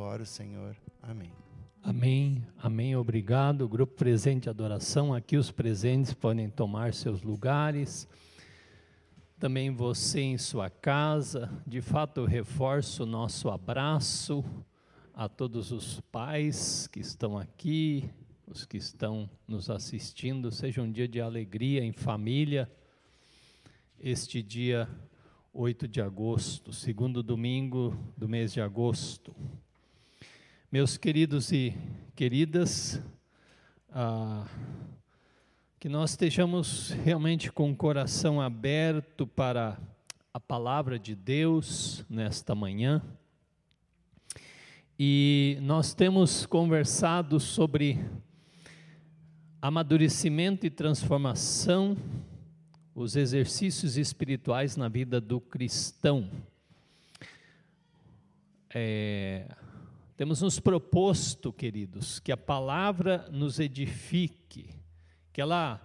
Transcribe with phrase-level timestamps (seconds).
[0.00, 0.76] oro, Senhor.
[1.02, 1.30] Amém.
[1.82, 3.68] Amém, amém, obrigado.
[3.68, 8.08] Grupo Presente Adoração, aqui os presentes podem tomar seus lugares.
[9.38, 14.44] Também você em sua casa, de fato eu reforço o nosso abraço
[15.14, 18.10] a todos os pais que estão aqui,
[18.46, 20.50] os que estão nos assistindo.
[20.50, 22.70] Seja um dia de alegria em família.
[23.98, 24.88] Este dia
[25.52, 29.34] 8 de agosto, segundo domingo do mês de agosto.
[30.72, 31.76] Meus queridos e
[32.14, 33.02] queridas,
[33.90, 34.46] ah,
[35.80, 39.76] que nós estejamos realmente com o coração aberto para
[40.32, 43.02] a palavra de Deus nesta manhã.
[44.96, 47.98] E nós temos conversado sobre
[49.60, 51.96] amadurecimento e transformação,
[52.94, 56.30] os exercícios espirituais na vida do cristão.
[58.72, 59.48] É,
[60.20, 64.68] temos nos proposto, queridos, que a palavra nos edifique,
[65.32, 65.80] que ela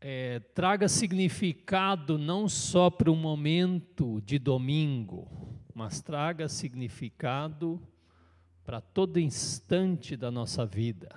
[0.00, 5.28] é, traga significado não só para o momento de domingo,
[5.72, 7.80] mas traga significado
[8.64, 11.14] para todo instante da nossa vida.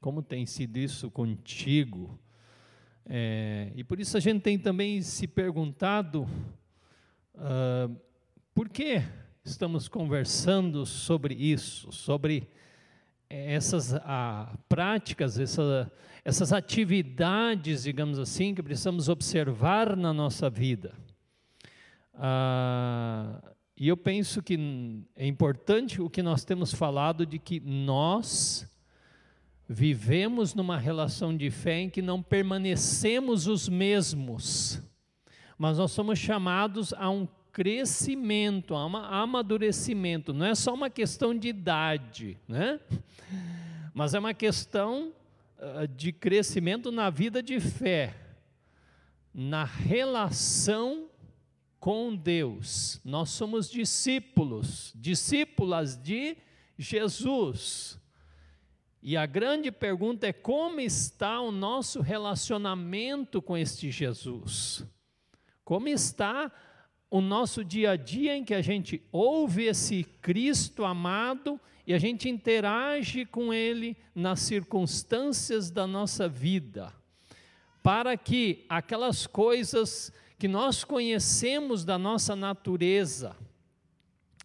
[0.00, 2.16] Como tem sido isso contigo?
[3.06, 6.28] É, e por isso a gente tem também se perguntado
[7.34, 8.00] uh,
[8.54, 9.02] por que
[9.44, 12.48] estamos conversando sobre isso, sobre
[13.28, 15.90] essas ah, práticas, essa,
[16.24, 20.94] essas atividades, digamos assim, que precisamos observar na nossa vida.
[22.14, 23.42] Ah,
[23.76, 28.68] e eu penso que é importante o que nós temos falado de que nós
[29.68, 34.80] vivemos numa relação de fé em que não permanecemos os mesmos,
[35.58, 40.32] mas nós somos chamados a um crescimento, a um amadurecimento.
[40.32, 42.80] Não é só uma questão de idade, né?
[43.92, 45.12] mas é uma questão
[45.58, 48.14] uh, de crescimento na vida de fé,
[49.34, 51.10] na relação
[51.78, 53.00] com Deus.
[53.04, 56.36] Nós somos discípulos, discípulas de
[56.78, 57.98] Jesus.
[59.02, 64.86] E a grande pergunta é como está o nosso relacionamento com este Jesus?
[65.64, 66.50] Como está
[67.12, 71.98] o nosso dia a dia em que a gente ouve esse Cristo amado e a
[71.98, 76.90] gente interage com Ele nas circunstâncias da nossa vida,
[77.82, 83.36] para que aquelas coisas que nós conhecemos da nossa natureza,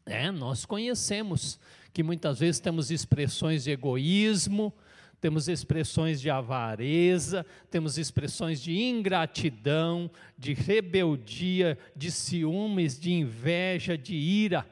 [0.05, 1.57] é, nós conhecemos
[1.93, 4.73] que muitas vezes temos expressões de egoísmo,
[5.19, 14.15] temos expressões de avareza, temos expressões de ingratidão, de rebeldia, de ciúmes, de inveja, de
[14.15, 14.65] ira.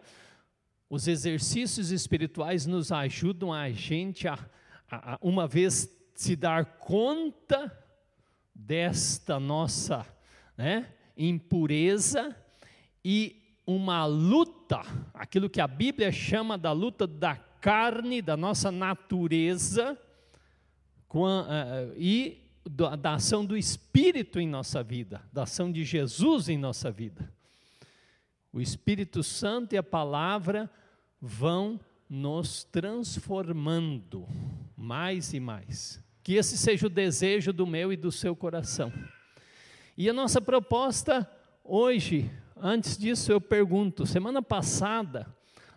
[0.89, 4.37] Os exercícios espirituais nos ajudam a gente a,
[4.89, 7.75] a, a uma vez se dar conta
[8.53, 10.05] desta nossa
[10.55, 12.35] né, impureza
[13.03, 14.81] e uma luta,
[15.13, 19.99] aquilo que a Bíblia chama da luta da carne, da nossa natureza,
[21.95, 27.31] e da ação do Espírito em nossa vida, da ação de Jesus em nossa vida.
[28.51, 30.69] O Espírito Santo e a palavra
[31.21, 34.27] vão nos transformando
[34.75, 36.03] mais e mais.
[36.23, 38.91] Que esse seja o desejo do meu e do seu coração.
[39.97, 41.29] E a nossa proposta
[41.63, 45.27] hoje, antes disso eu pergunto, semana passada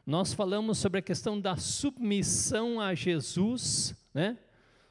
[0.07, 4.39] nós falamos sobre a questão da submissão a Jesus, né?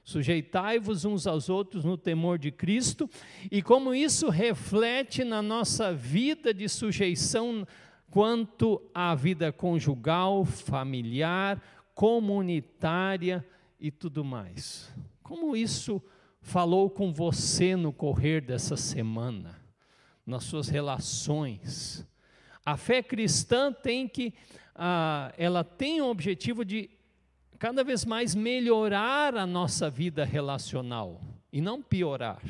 [0.08, 3.10] Sujeitai-vos uns aos outros no temor de Cristo,
[3.52, 7.68] e como isso reflete na nossa vida de sujeição
[8.10, 11.62] quanto à vida conjugal, familiar,
[11.94, 13.46] comunitária
[13.78, 14.90] e tudo mais.
[15.22, 16.02] Como isso
[16.40, 19.60] falou com você no correr dessa semana,
[20.26, 22.08] nas suas relações?
[22.66, 24.34] A fé cristã tem que,
[24.74, 26.90] ah, ela tem o objetivo de
[27.58, 31.22] cada vez mais melhorar a nossa vida relacional
[31.52, 32.42] e não piorar.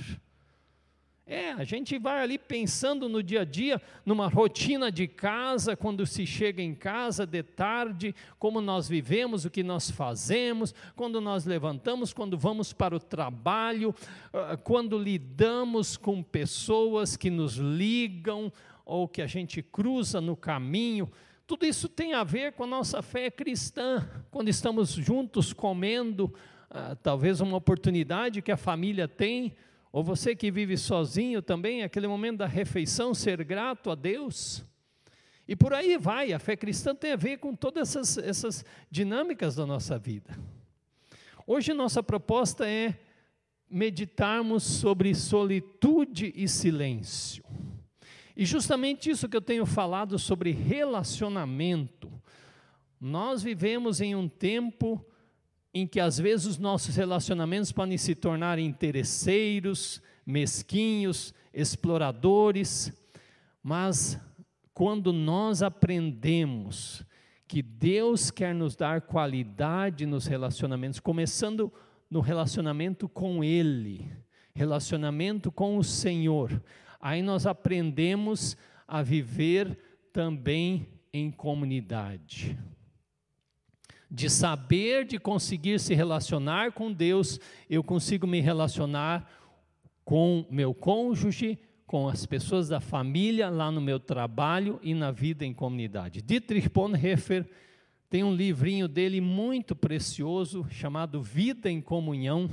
[1.30, 6.06] É, a gente vai ali pensando no dia a dia, numa rotina de casa, quando
[6.06, 11.46] se chega em casa de tarde, como nós vivemos, o que nós fazemos, quando nós
[11.46, 13.94] levantamos, quando vamos para o trabalho,
[14.32, 18.50] ah, quando lidamos com pessoas que nos ligam
[18.86, 21.12] ou que a gente cruza no caminho.
[21.48, 26.34] Tudo isso tem a ver com a nossa fé cristã, quando estamos juntos comendo,
[26.70, 29.56] ah, talvez uma oportunidade que a família tem,
[29.90, 34.66] ou você que vive sozinho também, aquele momento da refeição, ser grato a Deus.
[35.48, 39.56] E por aí vai, a fé cristã tem a ver com todas essas, essas dinâmicas
[39.56, 40.38] da nossa vida.
[41.48, 43.00] Hoje nossa proposta é
[43.70, 47.47] meditarmos sobre solitude e silêncio.
[48.40, 52.12] E justamente isso que eu tenho falado sobre relacionamento.
[53.02, 55.04] Nós vivemos em um tempo
[55.74, 62.94] em que às vezes os nossos relacionamentos podem se tornar interesseiros, mesquinhos, exploradores,
[63.64, 64.20] mas
[64.72, 67.04] quando nós aprendemos
[67.48, 71.74] que Deus quer nos dar qualidade nos relacionamentos, começando
[72.08, 74.12] no relacionamento com Ele,
[74.54, 76.62] relacionamento com o Senhor,
[77.00, 78.58] aí nós aprendemos
[78.88, 79.78] a viver
[80.12, 82.58] também em comunidade.
[84.10, 87.40] De saber, de conseguir se relacionar com Deus,
[87.70, 89.30] eu consigo me relacionar
[90.06, 95.46] com meu cônjuge, com as pessoas da família, lá no meu trabalho e na vida
[95.46, 96.22] em comunidade.
[96.22, 97.46] Dietrich Bonhoeffer
[98.10, 102.50] tem um livrinho dele muito precioso chamado Vida em Comunhão,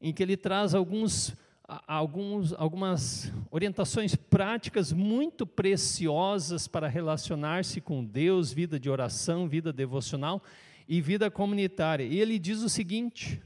[0.00, 1.36] em que ele traz alguns,
[1.86, 10.42] alguns, algumas orientações práticas muito preciosas para relacionar-se com Deus, vida de oração, vida devocional
[10.88, 12.04] e vida comunitária.
[12.04, 13.40] E ele diz o seguinte: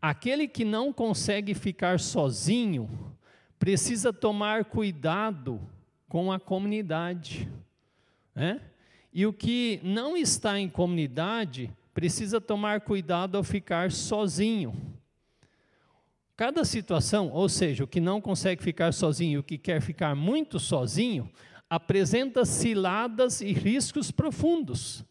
[0.00, 2.88] aquele que não consegue ficar sozinho,
[3.58, 5.60] precisa tomar cuidado
[6.08, 7.48] com a comunidade.
[8.34, 8.60] Né?
[9.12, 14.93] E o que não está em comunidade precisa tomar cuidado ao ficar sozinho.
[16.36, 20.16] Cada situação, ou seja, o que não consegue ficar sozinho e o que quer ficar
[20.16, 21.30] muito sozinho,
[21.70, 25.04] apresenta ciladas e riscos profundos.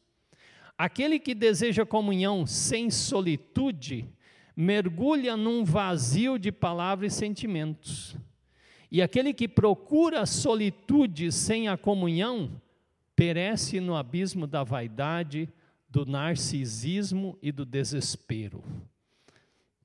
[0.78, 4.10] Aquele que deseja comunhão sem solitude
[4.56, 8.16] mergulha num vazio de palavras e sentimentos.
[8.92, 12.62] E aquele que procura solitude sem a comunhão,
[13.16, 15.50] perece no abismo da vaidade,
[15.90, 18.64] do narcisismo e do desespero.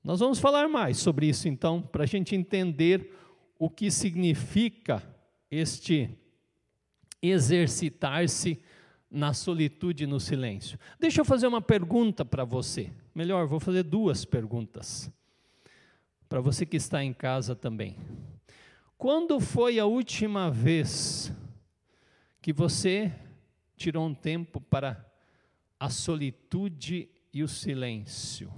[0.09, 3.15] Nós vamos falar mais sobre isso então, para a gente entender
[3.59, 5.03] o que significa
[5.51, 6.09] este
[7.21, 8.59] exercitar-se
[9.07, 10.79] na solitude e no silêncio.
[10.99, 12.91] Deixa eu fazer uma pergunta para você.
[13.13, 15.11] Melhor, vou fazer duas perguntas.
[16.27, 17.95] Para você que está em casa também.
[18.97, 21.31] Quando foi a última vez
[22.41, 23.13] que você
[23.77, 25.05] tirou um tempo para
[25.79, 28.51] a solitude e o silêncio?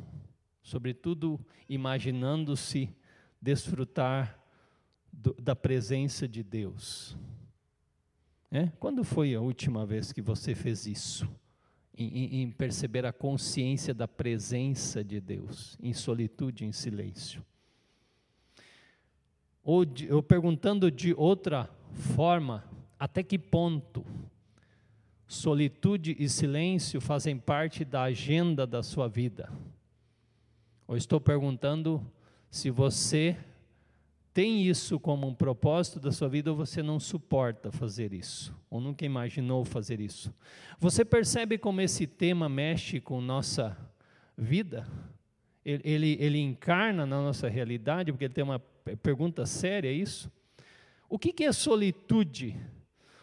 [0.61, 2.93] Sobretudo imaginando-se
[3.41, 4.39] desfrutar
[5.11, 7.17] do, da presença de Deus.
[8.51, 8.67] É?
[8.79, 11.27] Quando foi a última vez que você fez isso?
[11.97, 17.45] Em, em, perceber a consciência da presença de Deus, em solitude, em silêncio.
[19.63, 21.69] Ou, de, ou perguntando de outra
[22.15, 22.63] forma,
[22.97, 24.03] até que ponto
[25.27, 29.51] solitude e silêncio fazem parte da agenda da sua vida?
[30.87, 32.05] Ou estou perguntando
[32.49, 33.37] se você
[34.33, 38.79] tem isso como um propósito da sua vida ou você não suporta fazer isso, ou
[38.79, 40.33] nunca imaginou fazer isso.
[40.79, 43.77] Você percebe como esse tema mexe com nossa
[44.37, 44.87] vida?
[45.65, 48.59] Ele, ele, ele encarna na nossa realidade, porque ele tem uma
[49.03, 50.31] pergunta séria é isso?
[51.09, 52.55] O que, que é solitude?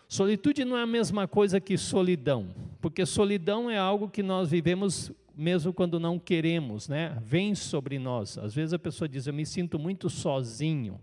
[0.07, 5.11] Solitude não é a mesma coisa que solidão, porque solidão é algo que nós vivemos
[5.39, 7.17] mesmo quando não queremos, né?
[7.23, 8.37] Vem sobre nós.
[8.37, 11.01] Às vezes a pessoa diz: Eu me sinto muito sozinho,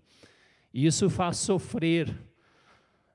[0.73, 2.13] e isso faz sofrer.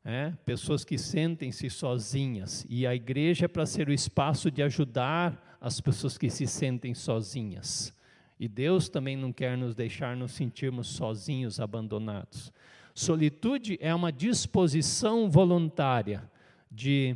[0.02, 0.32] É?
[0.46, 5.78] Pessoas que sentem-se sozinhas, e a igreja é para ser o espaço de ajudar as
[5.78, 7.94] pessoas que se sentem sozinhas.
[8.38, 12.50] E Deus também não quer nos deixar nos sentirmos sozinhos, abandonados.
[12.94, 16.30] Solitude é uma disposição voluntária
[16.72, 17.14] de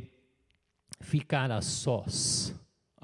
[1.01, 2.53] ficar a sós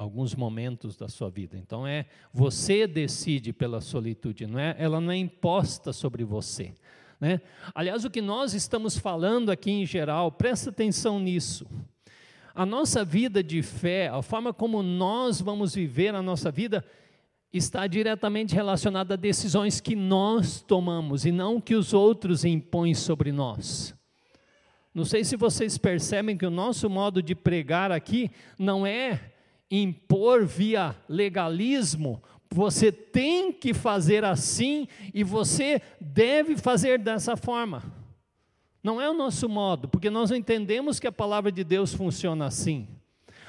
[0.02, 1.56] alguns momentos da sua vida.
[1.56, 4.76] Então é você decide pela solitude, não é?
[4.80, 6.74] Ela não é imposta sobre você.
[7.20, 7.40] Né?
[7.74, 11.68] Aliás, o que nós estamos falando aqui em geral, presta atenção nisso.
[12.54, 16.84] A nossa vida de fé, a forma como nós vamos viver a nossa vida,
[17.54, 23.32] está diretamente relacionada a decisões que nós tomamos e não que os outros impõem sobre
[23.32, 23.94] nós.
[24.96, 29.31] Não sei se vocês percebem que o nosso modo de pregar aqui não é
[29.72, 37.82] impor via legalismo, você tem que fazer assim e você deve fazer dessa forma.
[38.84, 42.88] Não é o nosso modo, porque nós entendemos que a palavra de Deus funciona assim.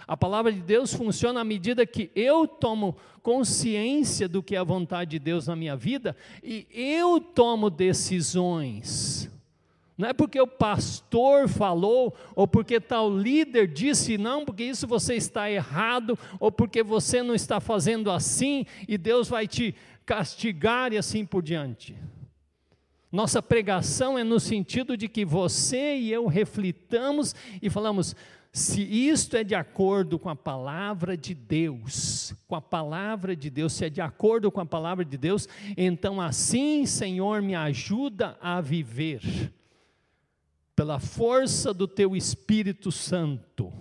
[0.07, 4.65] A palavra de Deus funciona à medida que eu tomo consciência do que é a
[4.65, 9.32] vontade de Deus na minha vida e eu tomo decisões.
[10.03, 15.15] Não é porque o pastor falou, ou porque tal líder disse não, porque isso você
[15.15, 20.99] está errado, ou porque você não está fazendo assim, e Deus vai te castigar e
[20.99, 21.95] assim por diante.
[23.13, 27.33] Nossa pregação é no sentido de que você e eu reflitamos
[27.63, 28.17] e falamos:
[28.53, 33.73] se isto é de acordo com a palavra de Deus, com a palavra de Deus,
[33.73, 38.61] se é de acordo com a palavra de Deus, então assim, Senhor, me ajuda a
[38.61, 39.21] viver,
[40.75, 43.73] pela força do Teu Espírito Santo.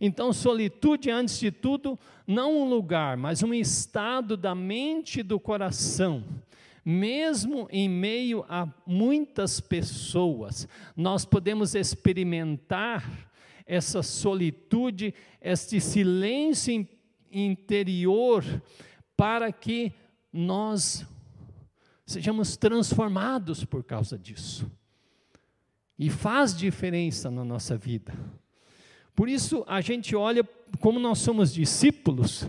[0.00, 5.38] Então, solitude, antes de tudo, não um lugar, mas um estado da mente e do
[5.38, 6.24] coração
[6.84, 13.30] mesmo em meio a muitas pessoas, nós podemos experimentar
[13.66, 16.86] essa solitude, este silêncio
[17.30, 18.44] interior,
[19.16, 19.92] para que
[20.32, 21.06] nós
[22.04, 24.70] sejamos transformados por causa disso.
[26.00, 28.14] E faz diferença na nossa vida.
[29.14, 30.42] Por isso, a gente olha,
[30.80, 32.48] como nós somos discípulos,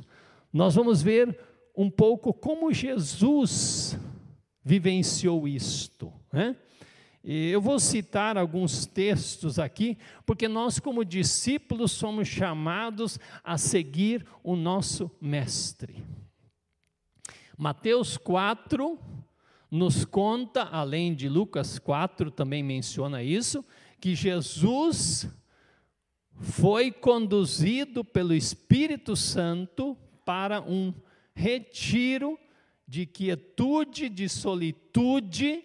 [0.54, 1.38] nós vamos ver
[1.76, 4.00] um pouco como Jesus
[4.64, 6.14] vivenciou isto.
[6.32, 6.56] Né?
[7.22, 14.56] Eu vou citar alguns textos aqui, porque nós, como discípulos, somos chamados a seguir o
[14.56, 16.02] nosso Mestre.
[17.58, 18.98] Mateus 4
[19.72, 23.64] nos conta, além de Lucas 4 também menciona isso,
[24.02, 25.30] que Jesus
[26.42, 30.94] foi conduzido pelo Espírito Santo para um
[31.34, 32.38] retiro
[32.86, 35.64] de quietude, de solitude,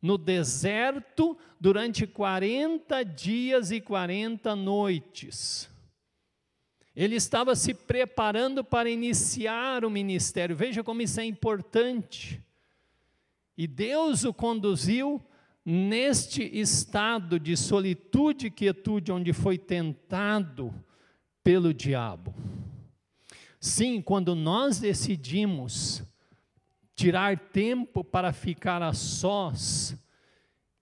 [0.00, 5.68] no deserto durante 40 dias e 40 noites.
[6.94, 10.54] Ele estava se preparando para iniciar o ministério.
[10.54, 12.40] Veja como isso é importante.
[13.62, 15.22] E Deus o conduziu
[15.64, 20.74] neste estado de solitude e quietude, onde foi tentado
[21.44, 22.34] pelo diabo.
[23.60, 26.02] Sim, quando nós decidimos
[26.96, 29.96] tirar tempo para ficar a sós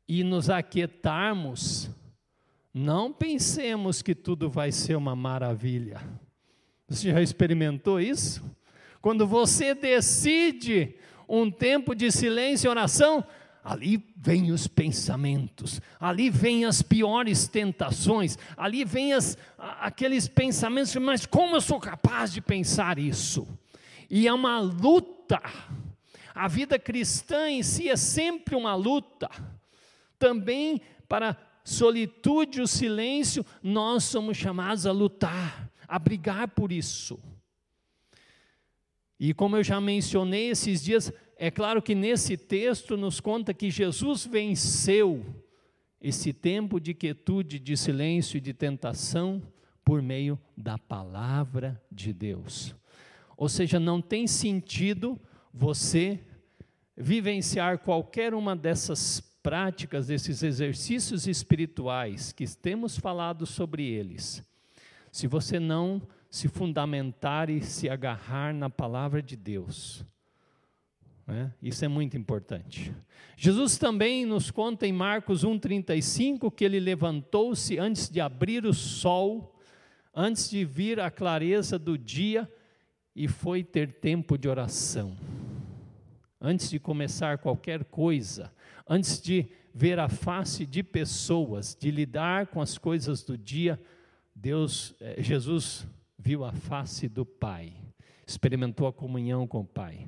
[0.09, 1.91] e nos aquietarmos,
[2.73, 6.01] não pensemos que tudo vai ser uma maravilha.
[6.89, 8.43] Você já experimentou isso?
[9.03, 10.95] Quando você decide
[11.39, 13.25] um tempo de silêncio e oração,
[13.63, 21.25] ali vem os pensamentos, ali vem as piores tentações, ali vem as, aqueles pensamentos, mas
[21.25, 23.47] como eu sou capaz de pensar isso?
[24.11, 25.41] E é uma luta
[26.35, 29.29] a vida cristã em si é sempre uma luta.
[30.19, 37.21] Também para solitude e o silêncio, nós somos chamados a lutar, a brigar por isso.
[39.21, 43.71] E como eu já mencionei esses dias, é claro que nesse texto nos conta que
[43.71, 45.23] Jesus venceu
[46.01, 49.43] esse tempo de quietude, de silêncio e de tentação
[49.85, 52.75] por meio da palavra de Deus.
[53.37, 55.21] Ou seja, não tem sentido
[55.53, 56.19] você
[56.97, 64.43] vivenciar qualquer uma dessas práticas, desses exercícios espirituais que temos falado sobre eles,
[65.13, 66.01] se você não
[66.31, 70.07] se fundamentar e se agarrar na palavra de Deus.
[71.27, 71.53] Né?
[71.61, 72.95] Isso é muito importante.
[73.37, 79.59] Jesus também nos conta em Marcos 1,35 que ele levantou-se antes de abrir o sol,
[80.15, 82.51] antes de vir a clareza do dia,
[83.15, 85.17] e foi ter tempo de oração.
[86.41, 88.53] Antes de começar qualquer coisa,
[88.89, 93.81] antes de ver a face de pessoas, de lidar com as coisas do dia,
[94.35, 95.87] Deus, eh, Jesus
[96.23, 97.73] viu a face do Pai,
[98.27, 100.07] experimentou a comunhão com o Pai.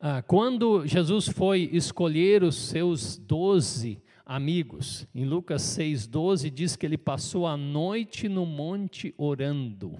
[0.00, 6.98] Ah, quando Jesus foi escolher os seus doze amigos, em Lucas 6,12 diz que ele
[6.98, 9.96] passou a noite no monte orando.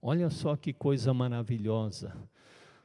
[0.00, 2.14] Olha só que coisa maravilhosa.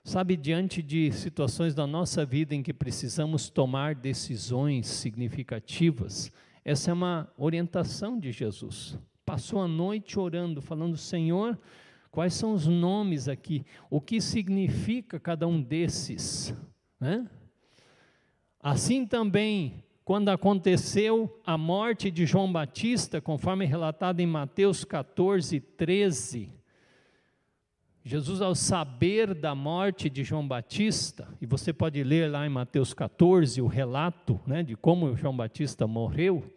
[0.04, 6.32] Sabe, diante de situações da nossa vida em que precisamos tomar decisões significativas,
[6.64, 8.98] essa é uma orientação de Jesus.
[9.28, 11.60] Passou a noite orando, falando: Senhor,
[12.10, 13.66] quais são os nomes aqui?
[13.90, 16.56] O que significa cada um desses?
[16.98, 17.30] Né?
[18.58, 26.50] Assim também, quando aconteceu a morte de João Batista, conforme relatado em Mateus 14, 13,
[28.06, 32.94] Jesus, ao saber da morte de João Batista, e você pode ler lá em Mateus
[32.94, 36.57] 14 o relato né, de como João Batista morreu,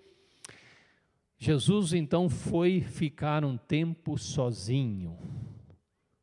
[1.43, 5.17] Jesus então foi ficar um tempo sozinho,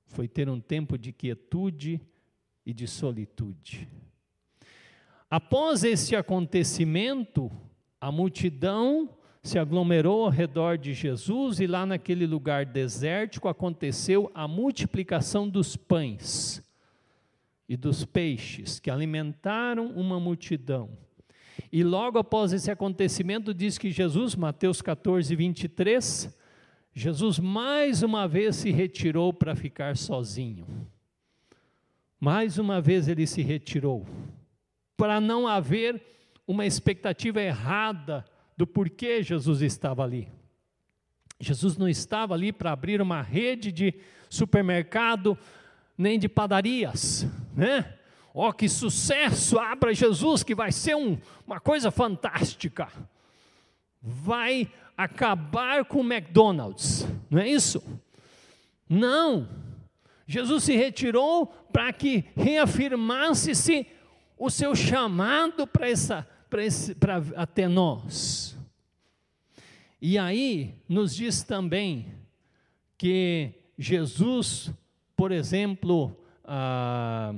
[0.05, 1.99] foi ter um tempo de quietude
[2.63, 3.89] e de solitude.
[5.27, 7.51] Após esse acontecimento,
[7.99, 9.09] a multidão
[9.41, 15.75] se aglomerou ao redor de Jesus e lá naquele lugar desértico aconteceu a multiplicação dos
[15.75, 16.61] pães
[17.67, 21.06] e dos peixes que alimentaram uma multidão.
[21.71, 26.37] E logo após esse acontecimento, diz que Jesus, Mateus 14, 23,
[26.93, 30.65] Jesus mais uma vez se retirou para ficar sozinho.
[32.19, 34.07] Mais uma vez ele se retirou,
[34.95, 36.01] para não haver
[36.47, 40.27] uma expectativa errada do porquê Jesus estava ali.
[41.39, 43.93] Jesus não estava ali para abrir uma rede de
[44.27, 45.37] supermercado,
[45.95, 47.96] nem de padarias, né?
[48.39, 49.57] Ó, oh, que sucesso!
[49.57, 52.87] Abra Jesus, que vai ser um, uma coisa fantástica.
[53.99, 57.81] Vai acabar com o McDonald's, não é isso?
[58.87, 59.49] Não.
[60.27, 63.87] Jesus se retirou para que reafirmasse-se
[64.37, 68.55] o seu chamado para essa para até nós.
[69.99, 72.13] E aí nos diz também
[72.99, 74.71] que Jesus,
[75.15, 76.15] por exemplo,
[76.45, 77.33] ah,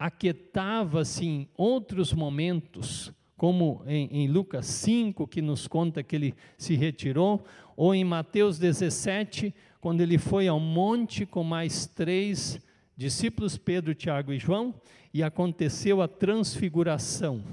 [0.00, 6.74] aquietava-se em outros momentos, como em, em, Lucas 5, que nos conta que ele se
[6.74, 7.44] retirou,
[7.76, 12.58] ou em Mateus 17, quando ele foi ao monte com mais três
[12.96, 14.74] discípulos, Pedro, Tiago e João,
[15.12, 17.44] e aconteceu a transfiguração.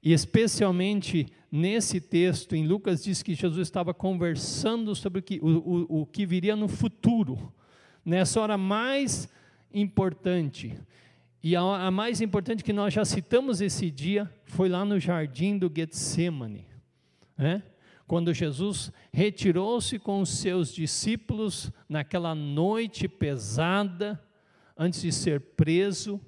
[0.00, 5.48] E especialmente nesse texto, em Lucas, diz que Jesus estava conversando sobre o que, o,
[5.48, 7.52] o, o que viria no futuro,
[8.04, 9.28] nessa hora mais
[9.74, 10.78] importante.
[11.42, 15.56] E a, a, mais importante que nós já citamos esse dia foi lá no jardim
[15.56, 16.66] do Getsemane,
[17.36, 17.62] né?
[18.08, 24.20] quando Jesus retirou-se com os seus discípulos naquela noite pesada,
[24.76, 26.18] antes de ser preso,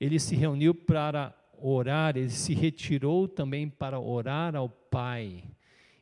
[0.00, 5.42] ele se reuniu para orar, ele se retirou também para orar ao Pai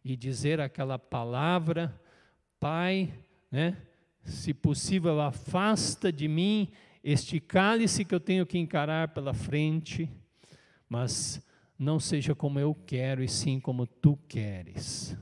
[0.05, 1.99] e dizer aquela palavra:
[2.61, 3.13] Pai,
[3.51, 3.77] né?
[4.23, 6.71] Se possível, afasta de mim
[7.05, 10.11] este cálice que eu tenho que encarar pela frente,
[10.89, 11.47] mas
[11.79, 15.15] não seja como eu quero, e sim como tu queres.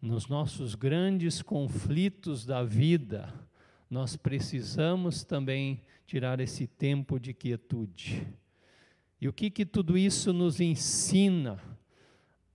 [0.00, 3.32] Nos nossos grandes conflitos da vida,
[3.88, 8.28] nós precisamos também tirar esse tempo de quietude.
[9.18, 11.58] E o que, que tudo isso nos ensina?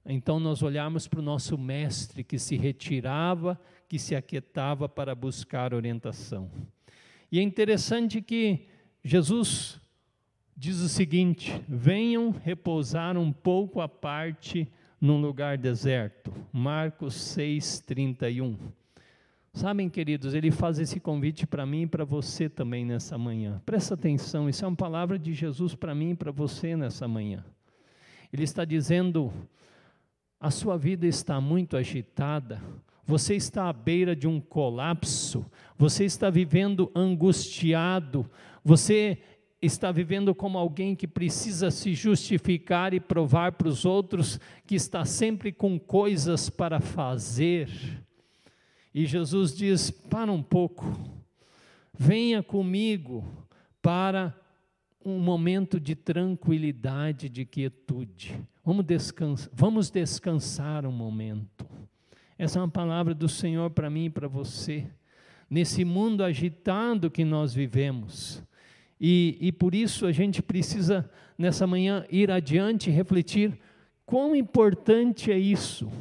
[0.05, 5.73] Então, nós olhamos para o nosso mestre que se retirava, que se aquietava para buscar
[5.73, 6.51] orientação.
[7.33, 8.67] E é interessante que
[9.03, 9.81] Jesus
[10.55, 16.31] diz o seguinte: venham repousar um pouco à parte num lugar deserto.
[16.51, 18.55] Marcos 6, 31.
[19.51, 23.59] Sabem, queridos, ele faz esse convite para mim e para você também nessa manhã.
[23.65, 27.43] Presta atenção, isso é uma palavra de Jesus para mim e para você nessa manhã.
[28.31, 29.33] Ele está dizendo:
[30.39, 32.61] a sua vida está muito agitada,
[33.05, 35.45] você está à beira de um colapso,
[35.77, 38.29] você está vivendo angustiado,
[38.63, 39.17] você
[39.61, 45.05] está vivendo como alguém que precisa se justificar e provar para os outros que está
[45.05, 47.69] sempre com coisas para fazer.
[48.93, 50.85] E Jesus diz: para um pouco,
[51.97, 53.25] venha comigo
[53.81, 54.37] para
[55.05, 58.39] um momento de tranquilidade, de quietude.
[58.63, 61.52] Vamos descansar, vamos descansar um momento.
[62.37, 64.87] Essa é uma palavra do Senhor para mim e para você,
[65.49, 68.43] nesse mundo agitado que nós vivemos.
[68.99, 73.59] E, e por isso a gente precisa, nessa manhã, ir adiante e refletir
[74.05, 75.91] quão importante é isso.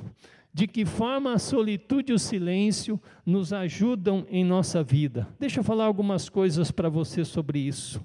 [0.54, 5.26] De que forma a solitude e o silêncio nos ajudam em nossa vida.
[5.40, 8.04] Deixa eu falar algumas coisas para você sobre isso.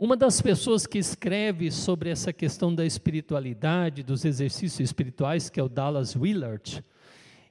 [0.00, 5.62] Uma das pessoas que escreve sobre essa questão da espiritualidade, dos exercícios espirituais, que é
[5.62, 6.84] o Dallas Willard,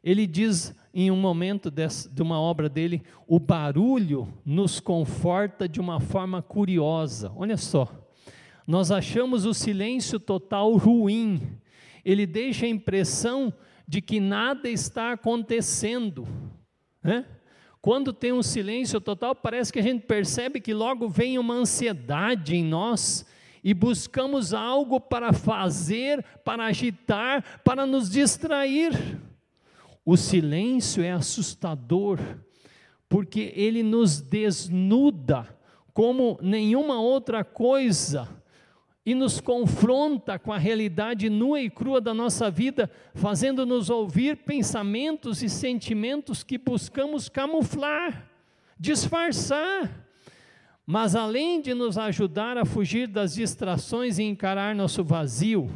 [0.02, 6.00] ele diz em um momento de uma obra dele: o barulho nos conforta de uma
[6.00, 7.34] forma curiosa.
[7.36, 7.90] Olha só,
[8.66, 11.42] nós achamos o silêncio total ruim,
[12.06, 13.54] ele deixa a impressão
[13.86, 16.26] de que nada está acontecendo.
[17.04, 17.26] Né?
[17.82, 22.56] Quando tem um silêncio total, parece que a gente percebe que logo vem uma ansiedade
[22.56, 23.26] em nós
[23.64, 29.20] e buscamos algo para fazer, para agitar, para nos distrair.
[30.06, 32.20] O silêncio é assustador,
[33.10, 35.48] porque ele nos desnuda
[35.94, 38.37] como nenhuma outra coisa
[39.08, 45.42] e nos confronta com a realidade nua e crua da nossa vida, fazendo-nos ouvir pensamentos
[45.42, 48.30] e sentimentos que buscamos camuflar,
[48.78, 50.06] disfarçar.
[50.86, 55.72] Mas além de nos ajudar a fugir das distrações e encarar nosso vazio,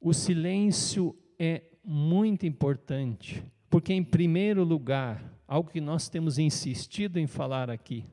[0.00, 7.26] o silêncio é muito importante, porque, em primeiro lugar, algo que nós temos insistido em
[7.26, 8.06] falar aqui,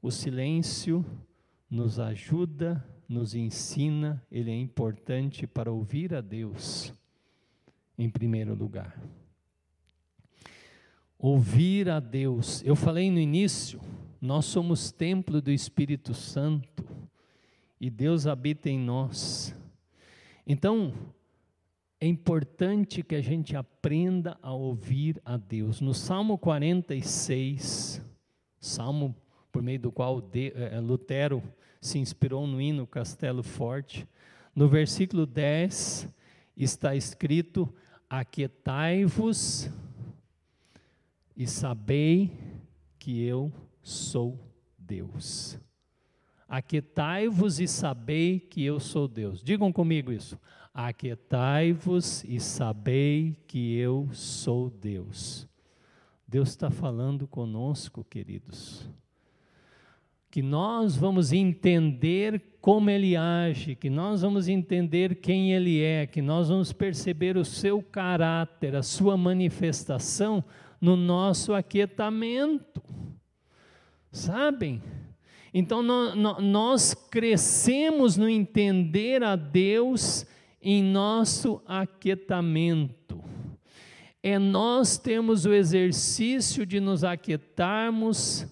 [0.00, 1.04] o silêncio
[1.70, 6.92] nos ajuda, nos ensina, ele é importante para ouvir a Deus,
[7.96, 9.00] em primeiro lugar.
[11.16, 13.80] Ouvir a Deus, eu falei no início,
[14.20, 16.84] nós somos templo do Espírito Santo
[17.80, 19.54] e Deus habita em nós.
[20.46, 20.92] Então,
[22.00, 25.80] é importante que a gente aprenda a ouvir a Deus.
[25.80, 28.02] No Salmo 46,
[28.58, 29.14] salmo
[29.52, 31.42] por meio do qual é, Lutero
[31.80, 34.06] se inspirou no hino Castelo Forte,
[34.54, 36.08] no versículo 10
[36.56, 37.72] está escrito:
[38.08, 39.70] Aquietai-vos
[41.36, 42.32] e sabei
[42.98, 44.38] que eu sou
[44.76, 45.58] Deus.
[46.48, 49.42] Aquietai-vos e sabei que eu sou Deus.
[49.42, 50.38] Digam comigo isso.
[50.74, 55.48] Aquietai-vos e sabei que eu sou Deus.
[56.26, 58.88] Deus está falando conosco, queridos.
[60.30, 66.22] Que nós vamos entender como Ele age, que nós vamos entender quem Ele é, que
[66.22, 70.44] nós vamos perceber o seu caráter, a sua manifestação
[70.80, 72.82] no nosso aquietamento.
[74.12, 74.82] Sabem?
[75.52, 80.26] Então nós crescemos no entender a Deus
[80.62, 83.22] em nosso aquietamento.
[84.22, 88.46] É nós temos o exercício de nos aquietarmos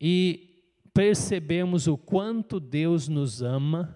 [0.00, 3.94] e percebemos o quanto Deus nos ama,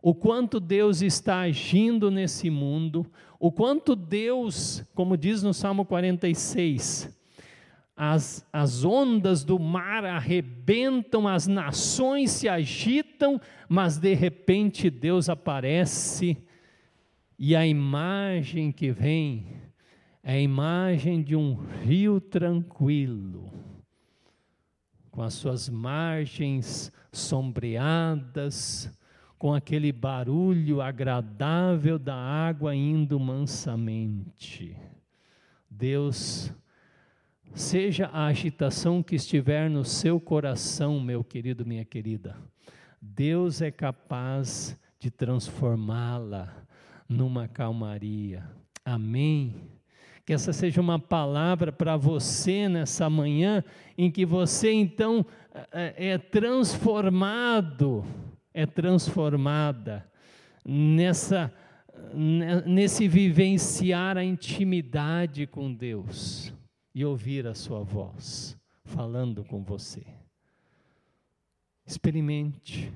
[0.00, 3.06] o quanto Deus está agindo nesse mundo,
[3.38, 7.08] o quanto Deus, como diz no Salmo 46,
[7.96, 16.36] as, as ondas do mar arrebentam, as nações se agitam, mas de repente Deus aparece
[17.38, 19.46] e a imagem que vem
[20.22, 23.50] é a imagem de um rio tranquilo,
[25.12, 28.90] com as suas margens sombreadas,
[29.38, 34.76] com aquele barulho agradável da água indo mansamente.
[35.70, 36.52] Deus
[37.54, 42.34] Seja a agitação que estiver no seu coração, meu querido, minha querida,
[43.00, 46.64] Deus é capaz de transformá-la
[47.06, 48.48] numa calmaria.
[48.82, 49.54] Amém.
[50.24, 53.64] Que essa seja uma palavra para você nessa manhã,
[53.98, 55.26] em que você então
[55.72, 58.04] é, é transformado,
[58.54, 60.08] é transformada
[60.64, 61.52] nessa
[62.66, 66.52] nesse vivenciar a intimidade com Deus
[66.94, 70.04] e ouvir a sua voz falando com você.
[71.86, 72.92] Experimente.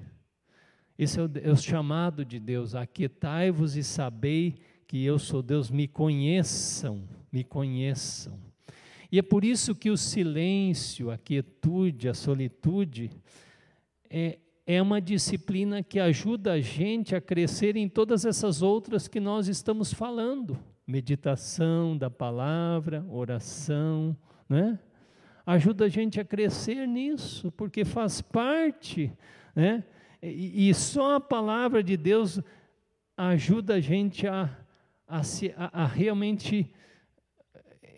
[0.99, 2.75] Esse é o, é chamado de Deus.
[2.75, 4.55] Aquietai-vos e sabei
[4.87, 5.71] que eu sou Deus.
[5.71, 7.05] Me conheçam,
[7.37, 8.39] me conheçam.
[9.13, 13.11] E é por isso que o silêncio, a quietude, a solitude
[14.09, 19.21] é, é uma disciplina que ajuda a gente a crescer em todas essas outras que
[19.21, 24.17] nós estamos falando meditação da palavra, oração,
[24.49, 24.79] né?
[25.45, 29.13] Ajuda a gente a crescer nisso, porque faz parte,
[29.55, 29.85] né?
[30.23, 32.41] E, só a palavra de Deus
[33.15, 34.49] ajuda a gente a,
[35.07, 36.73] a, se, a, a realmente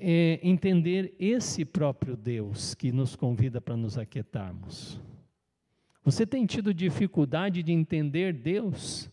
[0.00, 5.00] é, entender esse próprio Deus que nos convida para nos aquietarmos.
[6.04, 9.10] Você tem tido dificuldade de entender Deus?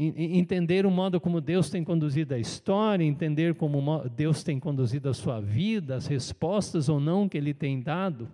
[0.00, 5.14] entender o modo como Deus tem conduzido a história, entender como Deus tem conduzido a
[5.14, 8.30] sua vida, as respostas ou não que Ele tem dado,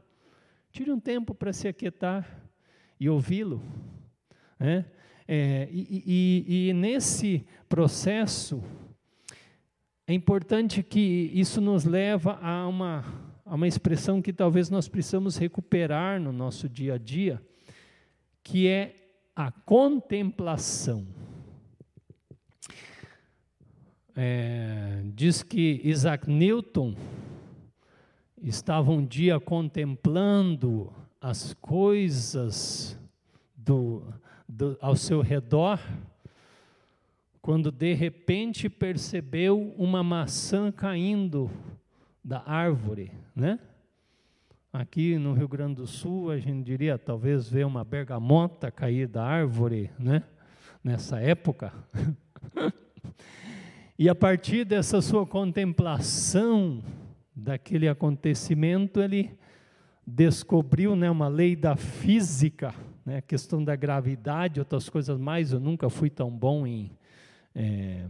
[0.70, 2.28] tire um tempo para se aquietar
[3.00, 3.62] e ouvi-lo.
[4.60, 4.84] Né?
[5.26, 8.62] É, e, e, e nesse processo,
[10.06, 13.04] é importante que isso nos leva a uma,
[13.44, 17.40] a uma expressão que talvez nós precisamos recuperar no nosso dia a dia,
[18.42, 18.94] que é
[19.34, 21.06] a contemplação.
[24.14, 26.94] É, diz que Isaac Newton
[28.42, 32.98] estava um dia contemplando as coisas
[33.56, 34.02] do,
[34.46, 35.80] do, ao seu redor,
[37.44, 41.50] quando de repente percebeu uma maçã caindo
[42.24, 43.60] da árvore, né?
[44.72, 49.22] Aqui no Rio Grande do Sul, a gente diria talvez ver uma bergamota cair da
[49.22, 50.22] árvore, né?
[50.82, 51.70] Nessa época.
[53.96, 56.82] E a partir dessa sua contemplação
[57.32, 59.38] daquele acontecimento, ele
[60.04, 62.74] descobriu né, uma lei da física,
[63.06, 63.18] né?
[63.18, 65.52] a questão da gravidade, outras coisas mais.
[65.52, 66.90] Eu nunca fui tão bom em.
[67.54, 68.06] O é,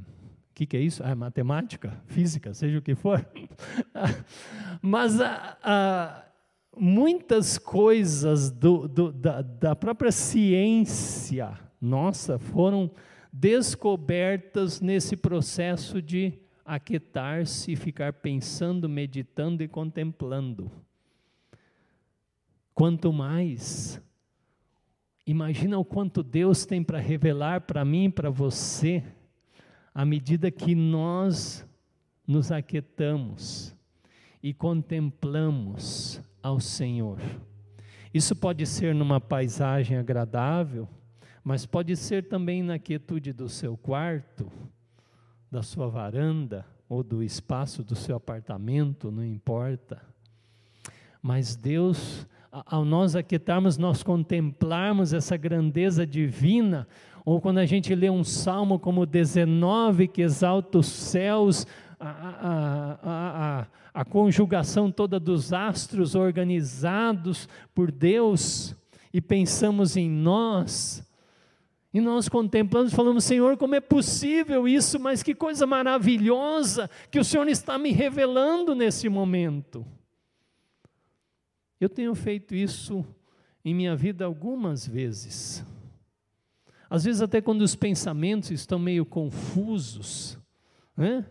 [0.54, 1.02] que, que é isso?
[1.04, 3.26] Ah, matemática, física, seja o que for.
[4.80, 6.24] Mas a, a,
[6.76, 12.90] muitas coisas do, do, da, da própria ciência nossa foram
[13.32, 16.32] descobertas nesse processo de
[16.64, 20.70] aquietar-se e ficar pensando, meditando e contemplando.
[22.74, 24.00] Quanto mais,
[25.26, 29.04] imagina o quanto Deus tem para revelar para mim para você,
[29.94, 31.64] à medida que nós
[32.26, 33.74] nos aquietamos
[34.42, 37.18] e contemplamos ao Senhor.
[38.12, 40.88] Isso pode ser numa paisagem agradável,
[41.42, 44.50] mas pode ser também na quietude do seu quarto,
[45.50, 50.02] da sua varanda ou do espaço do seu apartamento, não importa.
[51.22, 56.86] Mas Deus, ao nós aquietarmos, nós contemplarmos essa grandeza divina,
[57.24, 61.66] ou quando a gente lê um salmo como 19, que exalta os céus,
[61.98, 68.76] a, a, a, a, conjugação toda dos astros organizados por Deus,
[69.12, 71.02] e pensamos em nós,
[71.94, 77.24] e nós contemplamos, falamos, Senhor, como é possível isso, mas que coisa maravilhosa que o
[77.24, 79.86] Senhor está me revelando nesse momento.
[81.80, 83.06] Eu tenho feito isso
[83.64, 85.64] em minha vida algumas vezes.
[86.88, 90.38] Às vezes, até quando os pensamentos estão meio confusos,
[90.96, 91.26] né?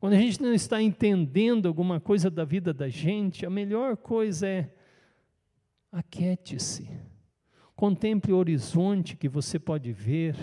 [0.00, 4.46] quando a gente não está entendendo alguma coisa da vida da gente, a melhor coisa
[4.46, 4.74] é
[5.90, 6.88] aquiete-se
[7.78, 10.34] Contemple o horizonte que você pode ver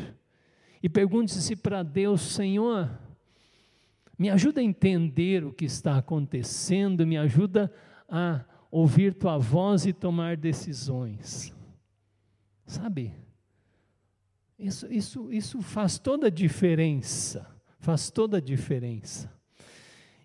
[0.82, 2.90] e pergunte-se para Deus, Senhor,
[4.18, 7.70] me ajuda a entender o que está acontecendo, me ajuda
[8.08, 8.42] a
[8.72, 11.54] ouvir tua voz e tomar decisões.
[12.66, 13.14] Sabe?
[14.58, 17.48] Isso, isso, isso faz toda a diferença.
[17.80, 19.32] Faz toda a diferença.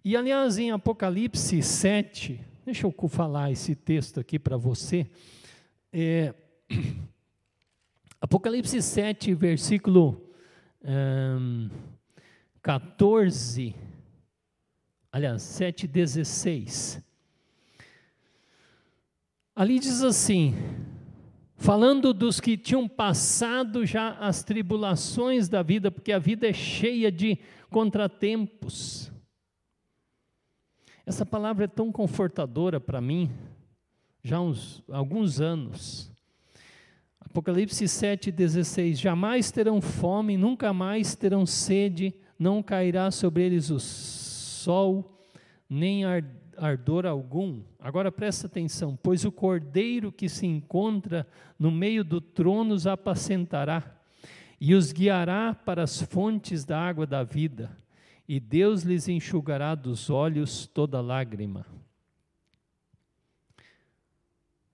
[0.05, 5.07] E aliás, em Apocalipse 7, deixa eu falar esse texto aqui para você.
[5.93, 6.35] É,
[8.21, 10.31] Apocalipse 7, versículo
[10.83, 11.69] um,
[12.63, 13.75] 14,
[15.13, 17.03] aliás, 7, 16.
[19.55, 20.55] Ali diz assim:
[21.61, 27.13] falando dos que tinham passado já as tribulações da vida, porque a vida é cheia
[27.13, 29.13] de contratempos.
[31.05, 33.31] Essa palavra é tão confortadora para mim,
[34.25, 36.11] já há uns, alguns anos.
[37.21, 45.21] Apocalipse 7,16: Jamais terão fome, nunca mais terão sede, não cairá sobre eles o sol,
[45.69, 46.07] nem
[46.61, 47.63] ardor algum.
[47.79, 51.27] Agora presta atenção: pois o cordeiro que se encontra
[51.59, 53.97] no meio do trono os apacentará
[54.61, 57.75] e os guiará para as fontes da água da vida,
[58.29, 61.65] e Deus lhes enxugará dos olhos toda lágrima.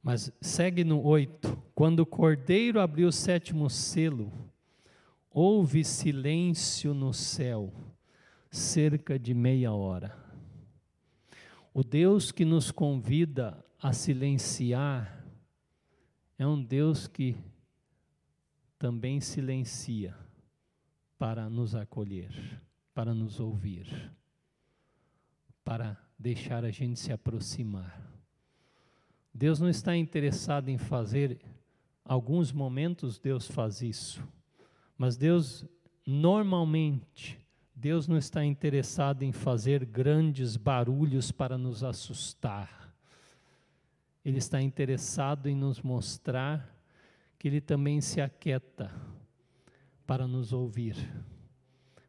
[0.03, 1.57] Mas segue no 8.
[1.75, 4.33] Quando o cordeiro abriu o sétimo selo,
[5.31, 7.73] houve silêncio no céu,
[8.51, 10.26] cerca de meia hora.
[11.79, 15.23] O Deus que nos convida a silenciar
[16.39, 17.37] é um Deus que
[18.79, 20.17] também silencia
[21.19, 22.33] para nos acolher,
[22.95, 24.11] para nos ouvir,
[25.63, 28.11] para deixar a gente se aproximar.
[29.35, 31.39] Deus não está interessado em fazer,
[32.03, 34.27] alguns momentos Deus faz isso,
[34.97, 35.63] mas Deus,
[36.07, 37.39] normalmente,
[37.77, 42.91] Deus não está interessado em fazer grandes barulhos para nos assustar.
[44.25, 46.75] Ele está interessado em nos mostrar
[47.39, 48.91] que Ele também se aquieta
[50.07, 50.97] para nos ouvir,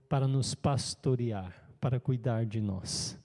[0.08, 3.20] para nos pastorear, para cuidar de nós.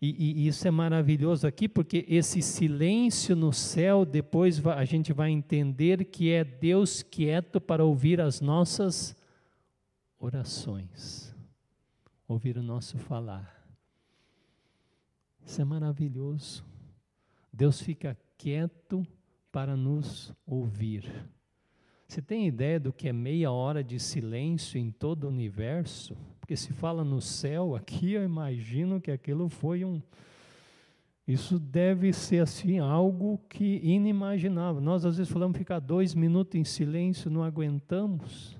[0.00, 5.30] E, e, isso é maravilhoso aqui, porque esse silêncio no céu, depois a gente vai
[5.30, 9.16] entender que é Deus quieto para ouvir as nossas
[10.18, 11.31] orações,
[12.26, 13.62] ouvir o nosso falar.
[15.44, 16.64] Isso é maravilhoso.
[17.52, 19.06] Deus fica quieto
[19.50, 21.04] para nos ouvir.
[22.08, 26.16] Você tem ideia do que é meia hora de silêncio em todo o universo?
[26.40, 30.02] Porque se fala no céu aqui, eu imagino que aquilo foi um.
[31.26, 34.80] Isso deve ser assim algo que inimaginável.
[34.80, 38.58] Nós às vezes falamos ficar dois minutos em silêncio, não aguentamos.